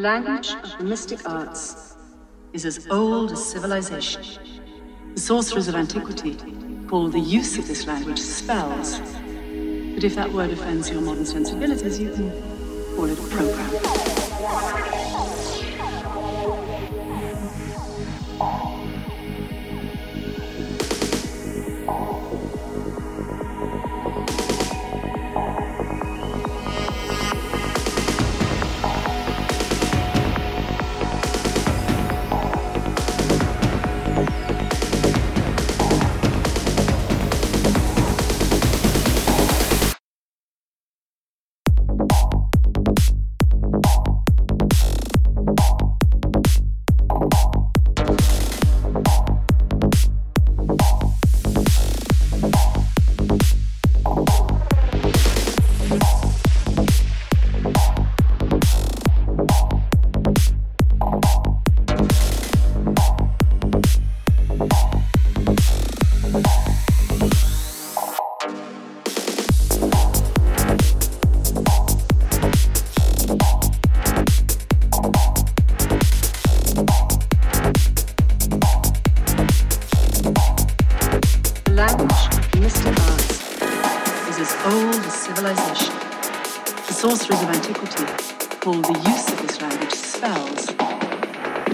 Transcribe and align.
language 0.00 0.54
of 0.62 0.78
the 0.78 0.84
mystic 0.84 1.28
arts 1.28 1.94
is 2.54 2.64
as 2.64 2.88
old 2.90 3.32
as 3.32 3.44
civilization. 3.44 4.22
The 5.14 5.20
sorcerers 5.20 5.68
of 5.68 5.74
antiquity 5.74 6.36
called 6.88 7.12
the 7.12 7.20
use 7.20 7.58
of 7.58 7.68
this 7.68 7.86
language 7.86 8.18
spells. 8.18 8.98
But 8.98 10.04
if 10.04 10.14
that 10.14 10.32
word 10.32 10.50
offends 10.50 10.90
your 10.90 11.02
modern 11.02 11.26
sensibilities, 11.26 12.00
you 12.00 12.12
can 12.12 12.30
call 12.96 13.04
it 13.06 13.18
a 13.18 13.22
program. 13.28 14.09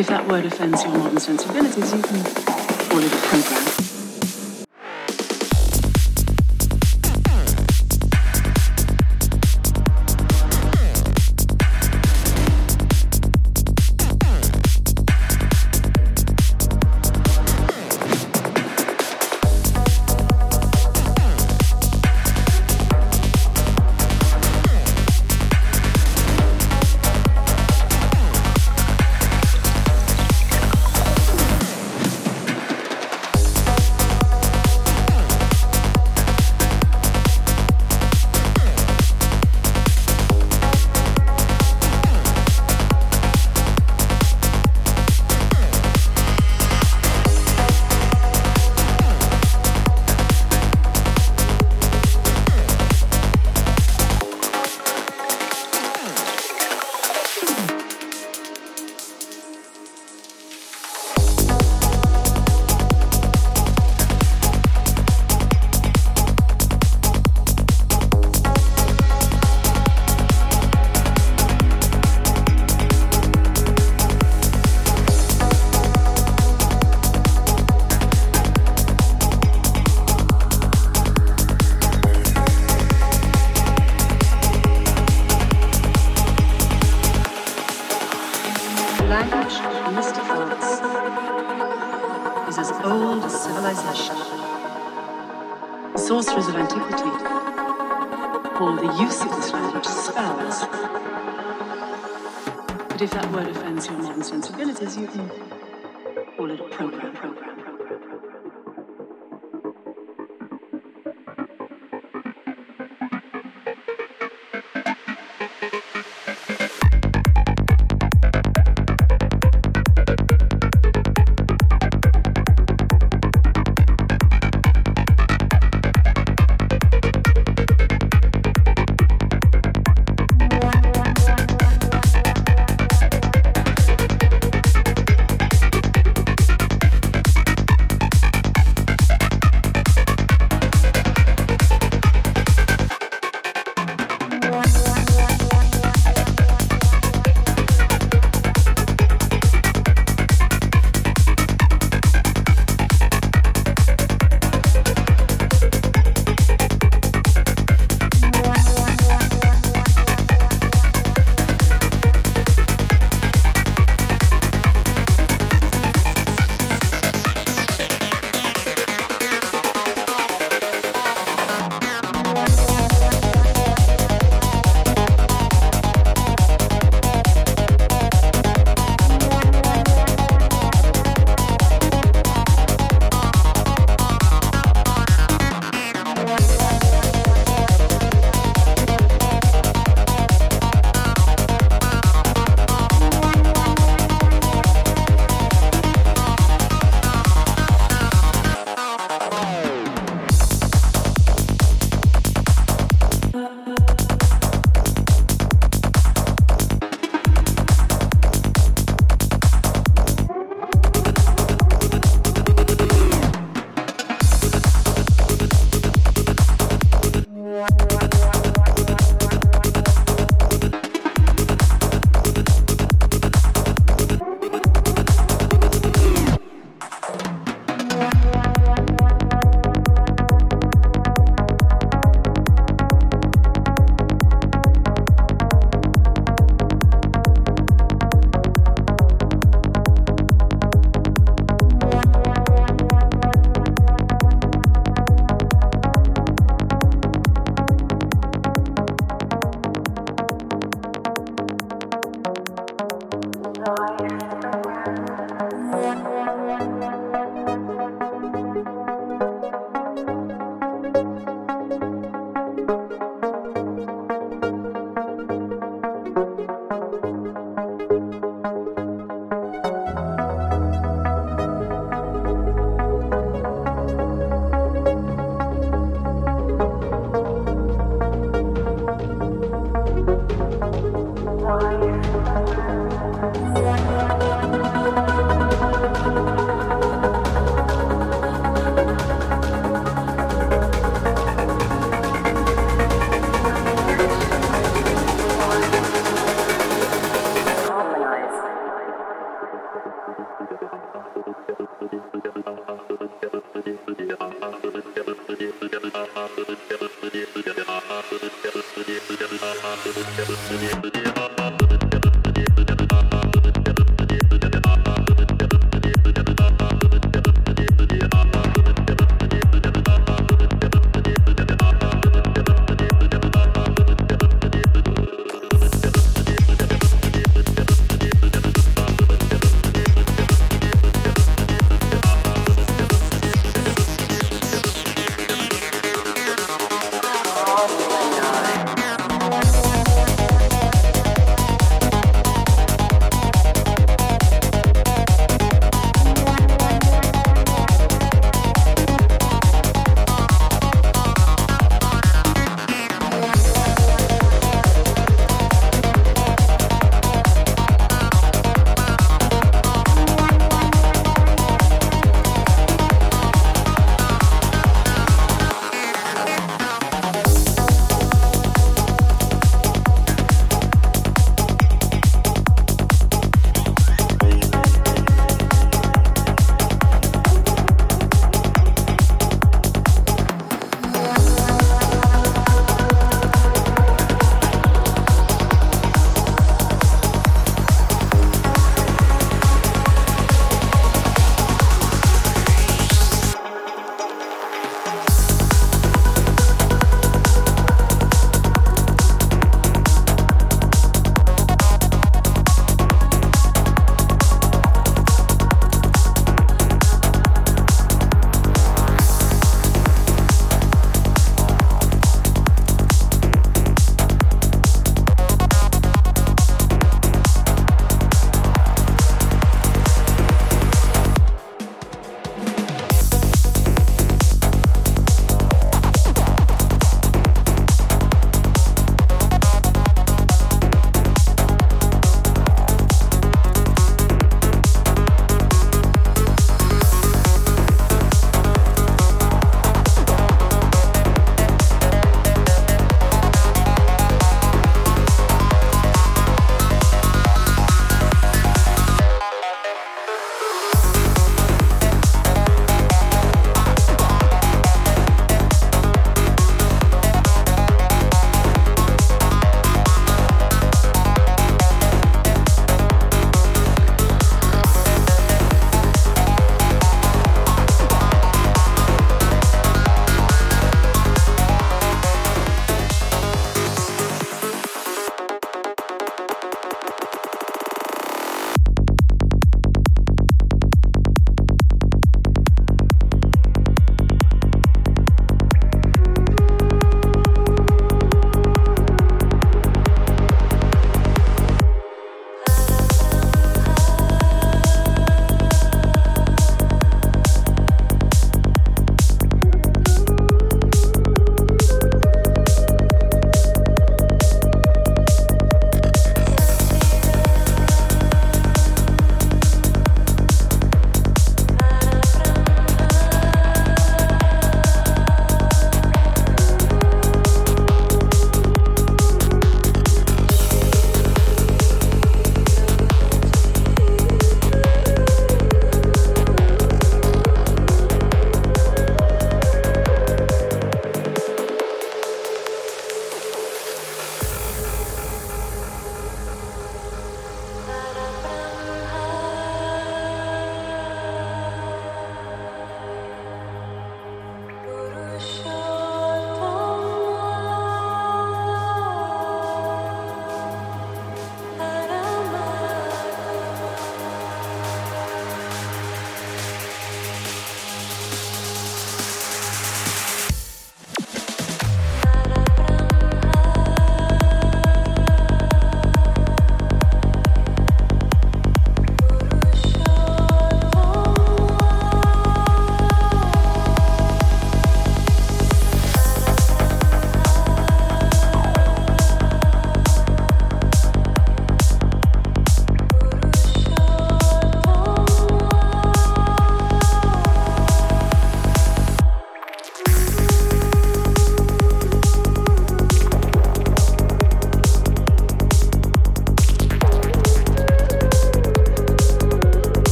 If 0.00 0.06
that 0.06 0.26
word 0.26 0.46
offends 0.46 0.82
your 0.82 0.96
modern 0.96 1.20
sensibilities, 1.20 1.92
you 1.92 2.02
can 2.02 2.24
call 2.24 3.00
it 3.00 3.12
a 3.12 3.16
program. 3.16 3.59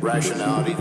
Rationality 0.00 0.74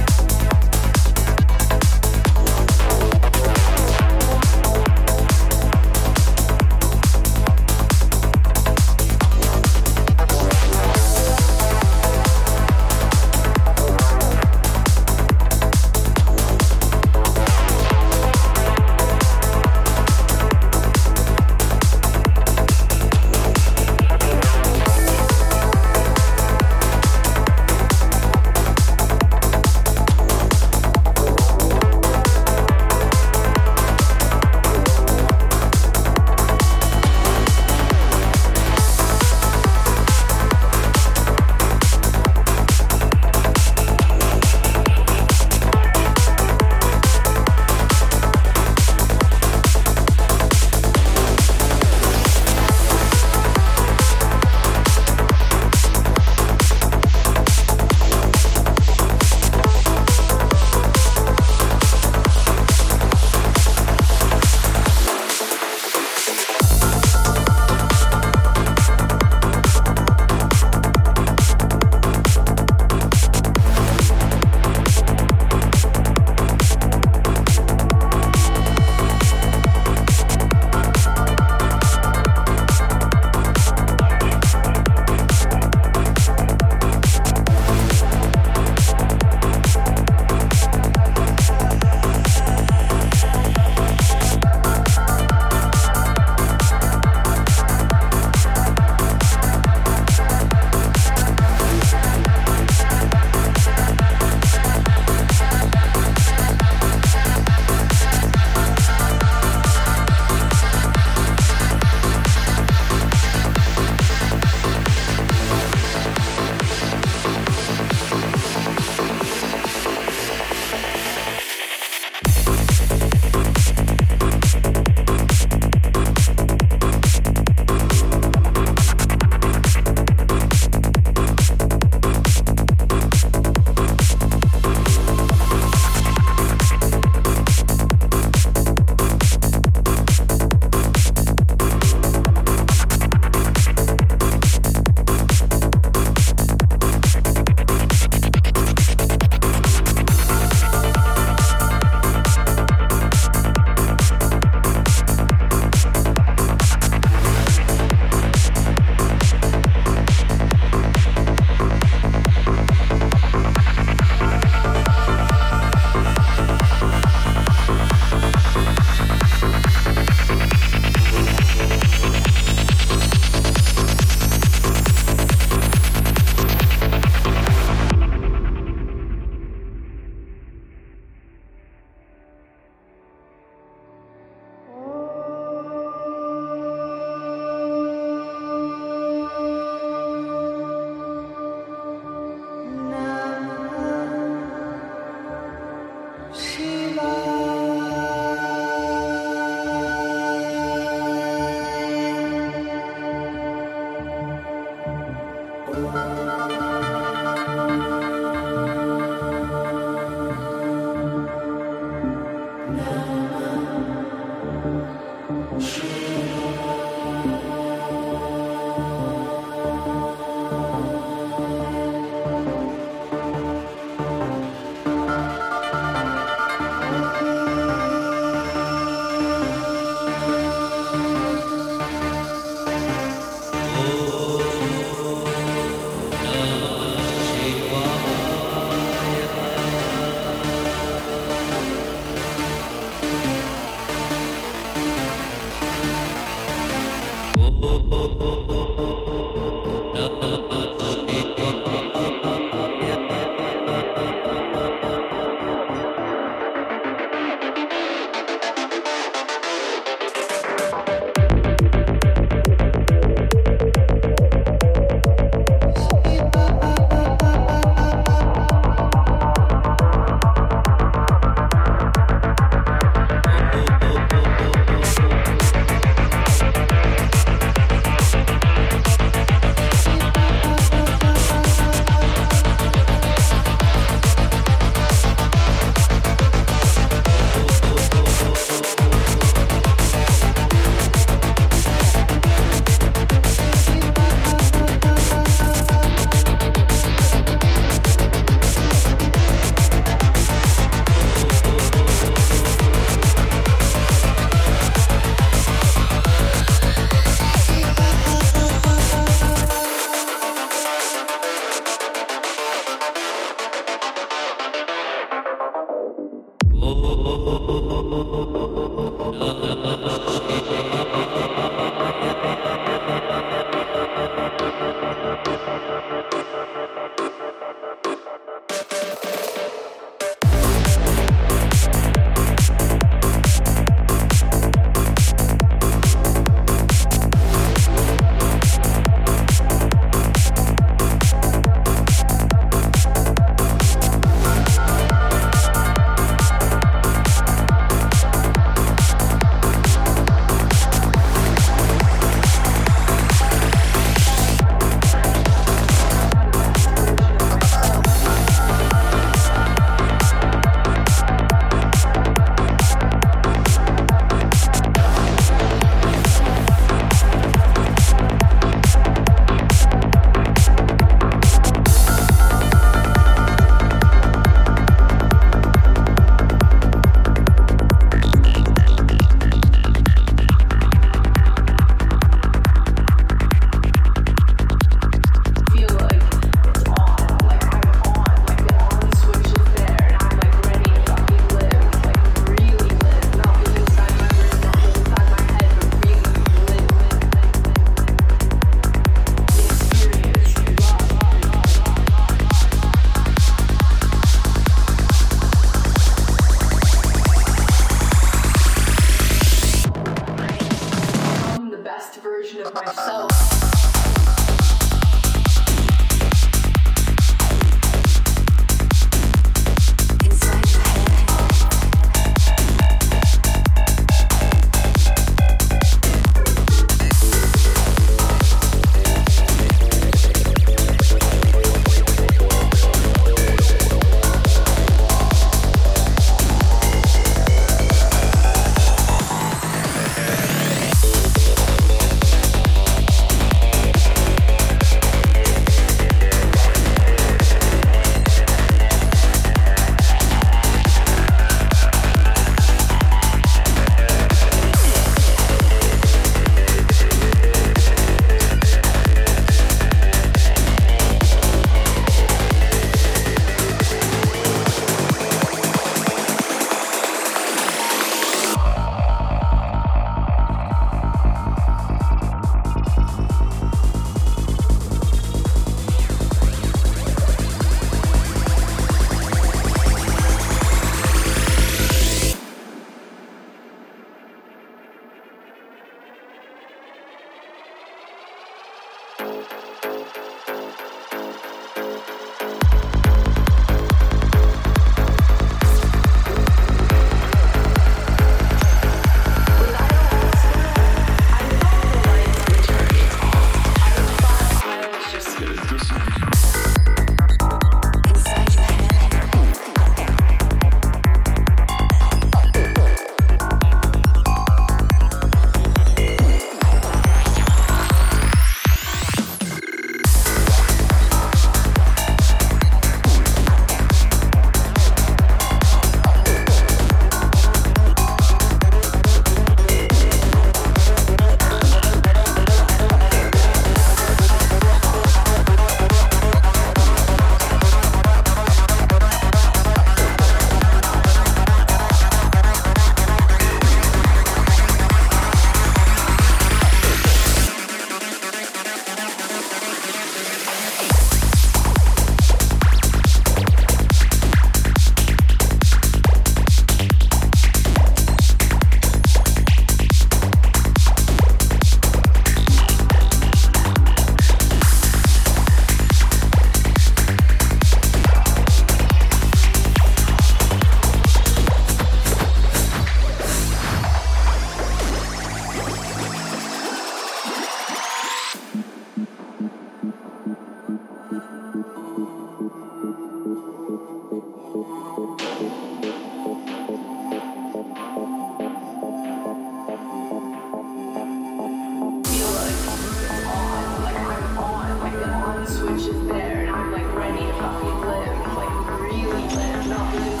No. 599.51 600.00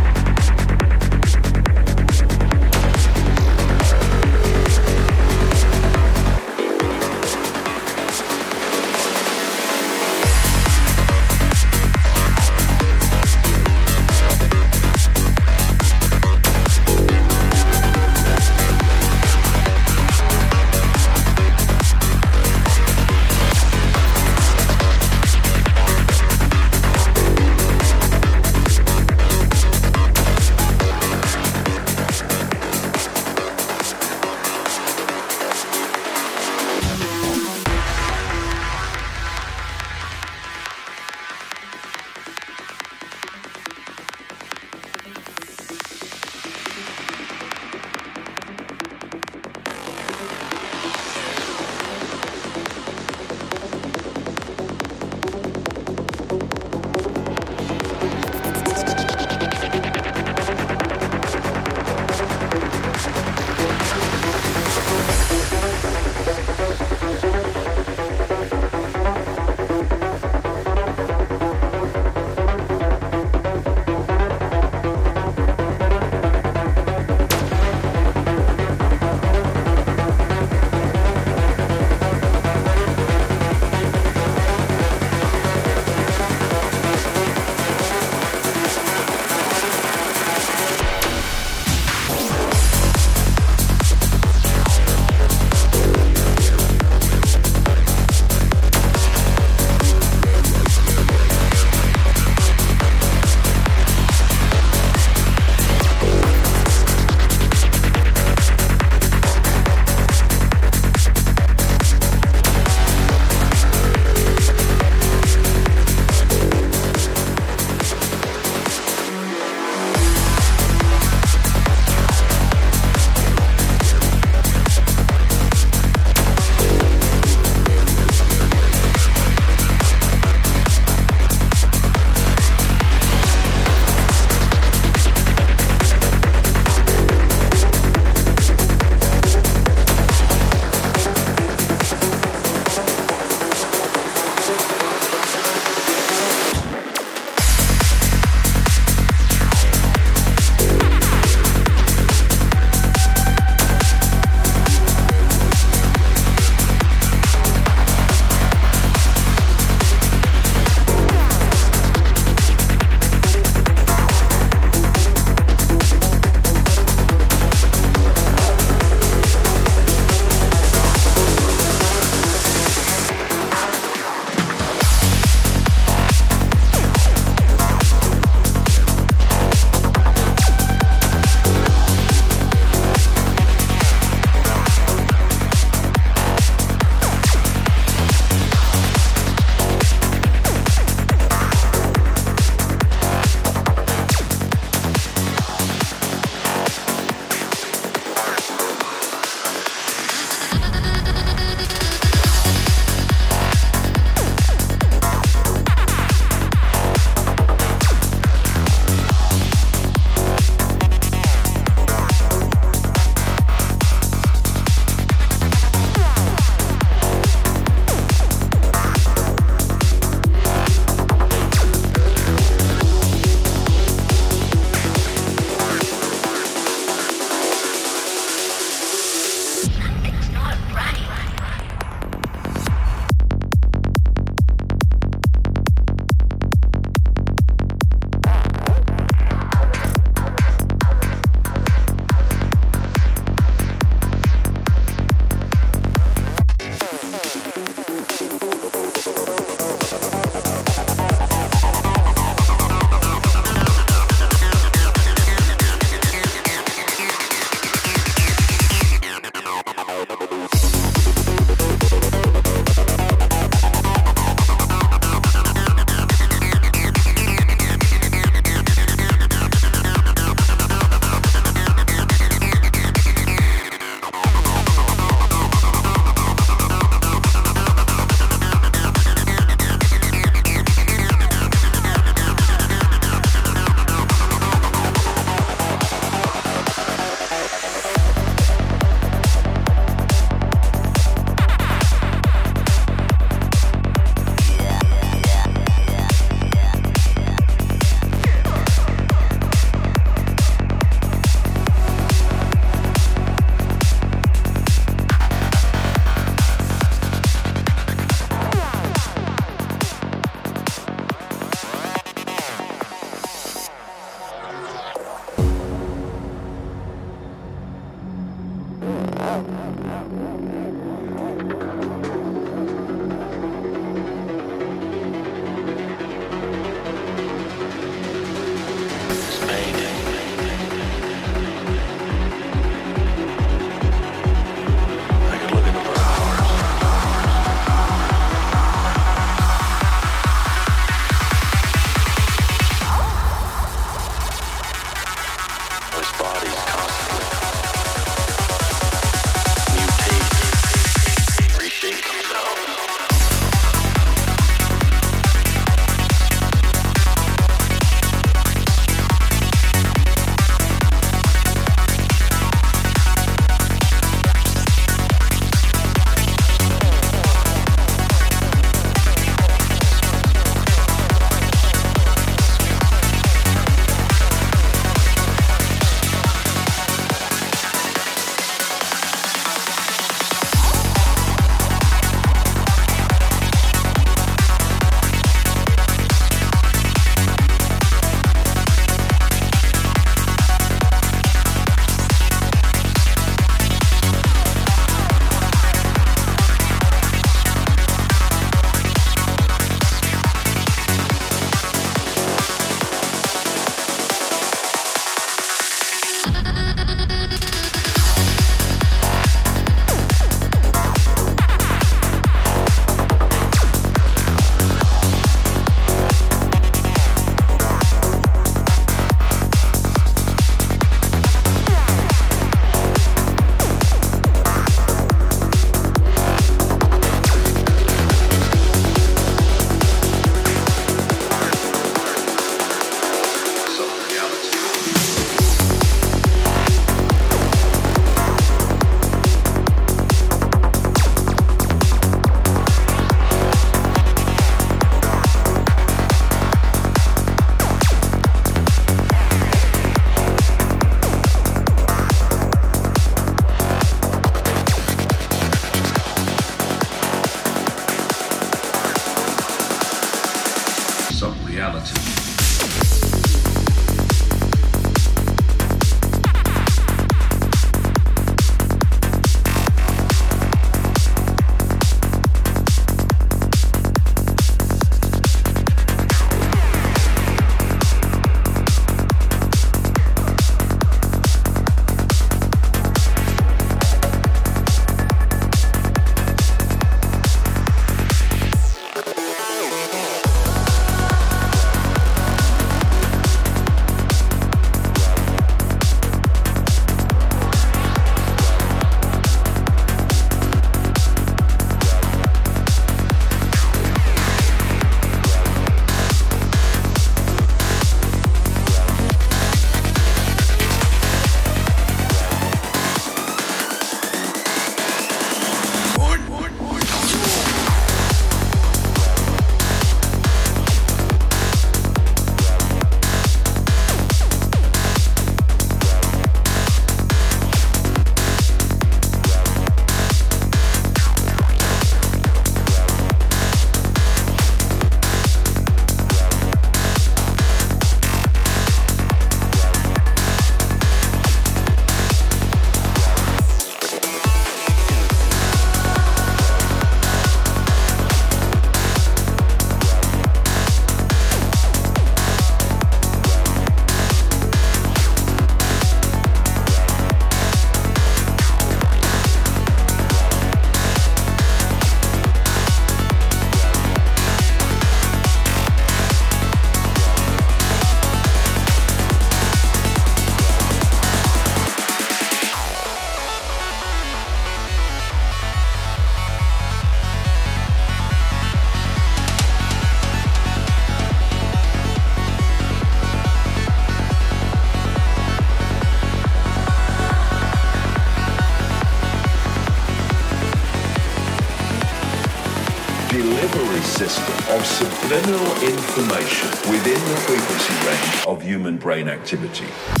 Human 598.61 598.77
brain 598.77 599.09
activity. 599.09 600.00